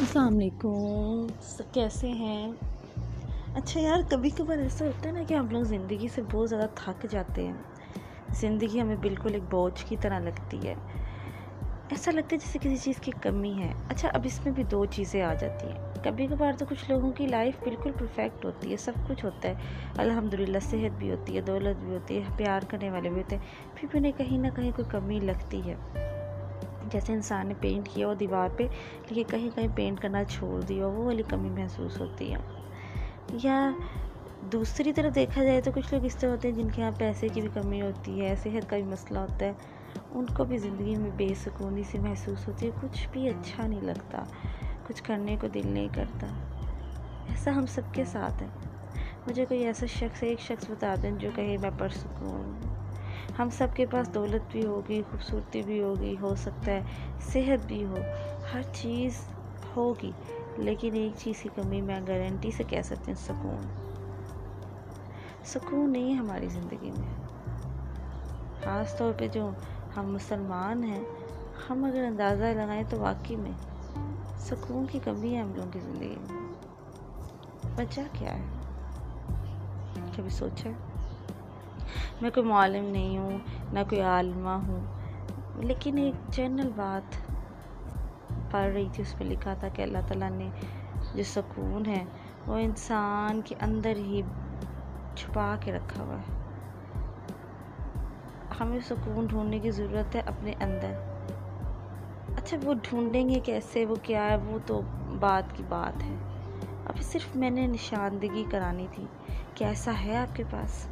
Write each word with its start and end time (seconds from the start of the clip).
السلام 0.00 0.36
علیکم۔ 0.36 1.26
کیسے 1.72 2.08
ہیں؟ 2.08 2.52
اچھا 3.54 3.80
یار، 3.80 4.00
کبھی 4.10 4.30
کبھار 4.30 4.58
ایسا 4.58 4.84
ہوتا 4.84 5.08
ہے 5.08 5.14
نا 5.14 5.22
کہ 5.28 5.34
ہم 5.34 5.46
لوگ 5.50 5.62
زندگی 5.62 6.08
سے 6.14 6.22
بہت 6.32 6.50
زیادہ 6.50 6.66
تھک 6.74 7.06
جاتے 7.10 7.46
ہیں۔ 7.46 7.54
زندگی 8.30 8.80
ہمیں 8.80 8.96
بالکل 8.96 9.34
ایک 9.34 9.42
بوجھ 9.50 9.84
کی 9.88 9.96
طرح 10.00 10.18
لگتی 10.18 10.68
ہے۔ 10.68 10.74
ایسا 11.88 12.10
لگتا 12.10 12.36
ہے 12.36 12.38
جیسے 12.38 12.58
کسی 12.62 12.76
چیز 12.76 13.00
کی 13.00 13.12
کمی 13.22 13.58
ہے۔ 13.58 13.72
اچھا 13.88 14.08
اب 14.14 14.20
اس 14.24 14.40
میں 14.44 14.54
بھی 14.54 14.64
دو 14.64 14.84
چیزیں 14.84 15.22
آ 15.22 15.34
جاتی 15.34 15.66
ہیں۔ 15.66 16.04
کبھی 16.04 16.26
کبھار 16.26 16.52
تو 16.58 16.64
کچھ 16.68 16.90
لوگوں 16.90 17.12
کی 17.12 17.26
لائف 17.26 17.54
بالکل 17.64 17.90
پرفیکٹ 17.98 18.44
ہوتی 18.44 18.72
ہے، 18.72 18.76
سب 18.76 18.92
کچھ 19.08 19.24
ہوتا 19.24 19.48
ہے۔ 19.48 19.54
الحمد 19.98 20.34
للہ 20.34 20.58
صحت 20.62 20.98
بھی 20.98 21.10
ہوتی 21.10 21.36
ہے، 21.36 21.40
دولت 21.40 21.84
بھی 21.84 21.92
ہوتی 21.92 22.18
ہے، 22.18 22.22
پیار 22.36 22.60
کرنے 22.68 22.90
والے 22.90 23.08
بھی 23.08 23.18
ہوتے 23.22 23.36
ہیں۔ 23.36 23.42
پھر 23.74 23.88
بھی 23.90 23.98
انہیں 23.98 24.12
کہیں 24.16 24.38
نہ 24.38 24.46
کہیں 24.56 24.72
کوئی 24.76 24.90
کمی 24.90 25.20
لگتی 25.20 25.62
ہے۔ 25.70 25.74
جیسے 26.92 27.12
انسان 27.12 27.46
نے 27.46 27.54
پینٹ 27.60 27.88
کیا 27.94 28.06
ہو 28.06 28.14
دیوار 28.14 28.48
پہ، 28.56 28.66
لیکن 29.10 29.22
کہیں 29.30 29.50
کہیں 29.54 29.68
پینٹ 29.74 30.00
کرنا 30.00 30.24
چھوڑ 30.24 30.60
دیا 30.60 30.86
وہ 30.86 31.04
والی 31.04 31.22
کمی 31.28 31.50
محسوس 31.50 32.00
ہوتی 32.00 32.34
ہے۔ 32.34 32.38
یا 33.32 33.70
دوسری 34.40 34.92
طرف 34.92 35.14
دیکھا 35.14 35.44
جائے 35.44 35.60
تو 35.60 35.70
کچھ 35.74 35.94
لوگ 35.94 36.04
اس 36.04 36.16
طرح 36.16 36.30
ہوتے 36.30 36.48
ہیں 36.48 36.54
جن 36.54 36.70
کے 36.70 36.82
یہاں 36.82 36.90
پیسے 36.98 37.28
کی 37.28 37.40
بھی 37.40 37.48
کمی 37.54 37.82
ہوتی 37.82 38.20
ہے، 38.20 38.34
صحت 38.42 38.70
کا 38.70 38.76
بھی 38.76 38.84
مسئلہ 38.84 39.18
ہوتا 39.18 39.46
ہے۔ 39.46 39.52
ان 40.10 40.26
کو 40.26 40.44
بھی 40.44 40.58
زندگی 40.58 40.96
میں 40.96 41.10
بے 41.16 41.28
سکونی 41.34 41.82
سی 41.82 41.98
محسوس 41.98 42.48
ہوتی 42.48 42.66
ہے، 42.66 42.70
کچھ 42.82 43.08
بھی 43.12 43.28
اچھا 43.28 43.66
نہیں 43.66 43.80
لگتا، 43.80 44.24
کچھ 44.86 45.02
کرنے 45.02 45.36
کو 45.40 45.48
دل 45.48 45.62
نہیں 45.64 45.88
کرتا۔ 45.94 46.26
ایسا 47.28 47.50
ہم 47.56 47.66
سب 47.66 47.82
کے 47.92 48.04
ساتھ 48.04 48.42
ہے۔ 48.42 48.48
مجھے 49.26 49.44
کوئی 49.44 49.66
ایسا 49.66 49.86
شخص، 49.86 50.22
ایک 50.22 50.40
شخص 50.40 50.70
بتا 50.70 50.94
دیں 51.02 51.10
جو 51.10 51.30
کہے 51.34 51.56
میں 51.62 51.70
پرسکون 51.78 52.75
ہم 53.38 53.48
سب 53.50 53.66
کے 53.74 53.86
پاس 53.86 54.14
دولت 54.14 54.52
بھی 54.52 54.66
ہوگی، 54.66 55.02
خوبصورتی 55.10 55.62
بھی 55.62 55.82
ہوگی، 55.82 56.16
ہو 56.20 56.34
سکتا 56.34 56.72
ہے، 56.72 56.82
صحت 57.20 57.66
بھی 57.66 57.84
ہو، 57.84 57.96
ہر 58.52 58.60
چیز 58.72 59.28
ہوگی، 59.76 60.12
لیکن 60.56 60.94
ایک 60.94 61.12
چیز 61.18 61.42
کی 61.42 61.48
کمی 61.54 61.80
میں 61.80 62.00
گارنٹی 62.08 62.50
سے 62.50 62.64
کہہ 62.64 62.82
سکتے 62.84 63.12
ہیں 63.12 63.24
سکون۔ 63.24 63.66
سکون 65.44 65.92
نہیں 65.92 66.08
ہے 66.08 66.14
ہماری 66.14 66.48
زندگی 66.48 66.90
میں۔ 66.90 67.26
خاص 68.64 68.96
طور 68.96 69.12
پہ 69.18 69.28
جو 69.28 69.50
ہم 69.96 70.12
مسلمان 70.12 70.84
ہیں، 70.84 71.02
ہم 71.70 71.84
اگر 71.84 72.04
اندازہ 72.04 72.44
لگائیں 72.44 72.84
تو 72.88 72.98
واقعی 72.98 73.36
میں 73.36 73.52
سکون 74.38 74.86
کی 74.86 74.98
کمی 75.04 75.34
ہے 75.34 75.40
ہم 75.40 75.52
لوگوں 75.54 75.70
کی 75.72 75.80
زندگی 75.80 76.16
میں۔ 76.20 76.54
وجہ 77.78 78.02
کیا 78.12 78.38
ہے؟ 78.38 78.44
کبھی 80.16 80.30
سوچا 80.30 80.70
میں 82.20 82.30
کوئی 82.30 82.46
معلم 82.46 82.84
نہیں 82.84 83.18
ہوں، 83.18 83.38
نہ 83.72 83.78
کوئی 83.90 84.00
عالمہ 84.00 84.48
ہوں۔ 84.48 84.80
لیکن 85.56 85.98
ایک 85.98 86.14
جنرل 86.28 86.70
بات 86.76 87.32
پڑھ 88.50 88.72
رہی 88.72 88.88
تھی، 88.92 89.02
اس 89.02 89.18
پہ 89.18 89.24
لکھا 89.24 89.54
تھا 89.54 89.68
کہ 89.68 89.82
اللہ 89.82 89.98
تعالیٰ 90.08 90.30
نے 90.30 90.48
جو 91.14 91.22
سکون 91.22 91.86
ہے، 91.86 92.04
وہ 92.46 92.56
انسان 92.56 93.40
کے 93.44 93.54
اندر 93.60 93.96
ہی 93.96 94.22
چھپا 95.14 95.54
کے 95.60 95.72
رکھا 95.72 96.02
ہوا 96.02 96.16
ہے۔ 96.16 96.36
ہمیں 98.60 98.78
سکون 98.80 99.26
ڈھونڈنے 99.26 99.58
کی 99.58 99.70
ضرورت 99.70 100.16
ہے 100.16 100.20
اپنے 100.20 100.52
اندر۔ 100.60 100.92
اچھا 102.36 102.56
وہ 102.64 102.74
ڈھونڈیں 102.82 103.28
گے 103.28 103.40
کیسے؟ 103.40 103.86
وہ 103.86 103.94
کیا 104.02 104.24
ہے؟ 104.24 104.36
وہ 104.36 104.58
تو 104.66 104.80
بات 105.20 105.56
کی 105.56 105.62
بات 105.68 106.02
ہے۔ 106.02 106.14
ابھی 106.84 107.02
صرف 107.02 107.36
میں 107.36 107.50
نے 107.50 107.66
نشاندگی 107.66 108.44
کرانی 108.50 108.86
تھی 108.94 109.06
کہ 109.54 109.64
ایسا 109.64 109.92
ہے 110.04 110.16
آپ 110.16 110.36
کے 110.36 110.44
پاس؟ 110.50 110.88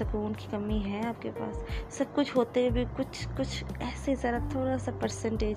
سکون 0.00 0.32
کی 0.32 0.48
کمی 0.50 0.84
ہے 0.84 1.00
آپ 1.06 1.22
کے 1.22 1.30
پاس۔ 1.38 1.62
سب 1.88 2.04
کچھ 2.14 2.36
ہوتے 2.36 2.70
بھی 2.70 2.84
کچھ 2.96 3.28
کچھ 3.36 3.64
ایسے 3.80 4.14
ذرا 4.14 4.38
تھوڑا 4.50 4.78
سا 4.78 4.90
پرسنٹیج 5.00 5.56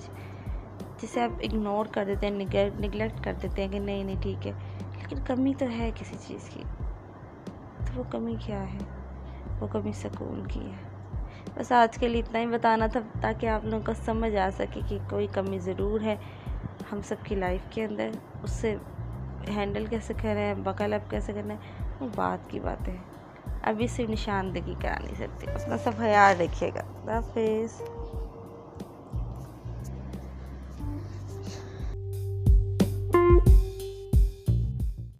جسے 1.02 1.20
آپ 1.20 1.30
اگنور 1.42 1.86
کر 1.86 2.04
دیتے 2.04 2.26
ہیں 2.26 2.34
نگلیکٹ 2.80 3.24
کر 3.24 3.32
دیتے 3.42 3.62
ہیں 3.64 3.72
کہ 3.72 3.78
نہیں 3.78 4.04
نہیں 4.04 4.22
ٹھیک 4.22 4.46
ہے۔ 4.46 4.52
لیکن 4.96 5.16
کمی 5.26 5.52
تو 5.58 5.66
ہے 5.78 5.90
کسی 5.94 6.16
چیز 6.26 6.48
کی۔ 6.48 6.62
تو 7.78 7.92
وہ 7.94 8.02
کمی 8.10 8.34
کیا 8.46 8.72
ہے؟ 8.72 8.78
وہ 9.60 9.66
کمی 9.66 9.92
سکون 9.92 10.46
کی 10.46 10.60
ہے۔ 10.60 10.94
بس 11.54 11.72
آج 11.72 11.98
کے 11.98 12.08
لیے 12.08 12.20
اتنا 12.20 12.38
ہی 12.38 12.46
بتانا 12.46 12.86
تھا 12.86 13.00
تاکہ 13.20 13.46
آپ 13.46 13.64
لوگوں 13.64 13.84
کو 13.84 13.92
سمجھ 14.04 14.36
آ 14.36 14.50
سکے 14.50 14.80
کہ 14.88 14.98
کوئی 15.10 15.26
کمی 15.26 15.58
ضرور 15.58 16.00
ہے 16.00 16.16
ہم 16.92 17.00
سب 17.04 17.16
کی 17.24 17.34
لائف 17.34 17.60
کے 17.70 17.84
اندر۔ 17.84 18.10
اس 18.42 18.50
سے 18.50 18.76
ہینڈل 19.56 19.86
کیسے 19.86 20.14
کریں 20.22 20.54
بکل 20.54 20.92
اپ 20.92 21.10
کیسے 21.10 21.32
کرنا 21.32 21.54
ہے؟ 21.54 21.58
وہ 22.00 22.08
بات 22.14 22.50
کی 22.50 22.60
بات 22.60 22.88
ہے 22.88 22.96
ابھی 23.62 23.86
صرف 23.86 24.10
نشاندگی 24.10 24.74
کرا 24.82 24.94
نہیں 25.04 25.14
سکتی 25.14 25.46
اپنا 25.54 25.76
سب 25.78 25.90
خیال 25.96 26.40
رکھیے 26.40 26.70
گا۔ 26.74 26.80
اللہ 26.80 27.10
حافظ 27.10 27.80